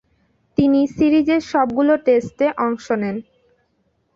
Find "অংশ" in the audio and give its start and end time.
2.65-2.85